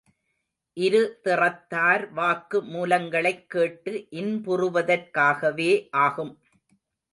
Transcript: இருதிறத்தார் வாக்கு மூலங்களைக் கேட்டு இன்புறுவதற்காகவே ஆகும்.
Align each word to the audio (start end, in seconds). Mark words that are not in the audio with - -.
இருதிறத்தார் 0.77 2.09
வாக்கு 2.11 2.63
மூலங்களைக் 2.65 3.49
கேட்டு 3.49 3.93
இன்புறுவதற்காகவே 4.13 5.71
ஆகும். 5.99 6.35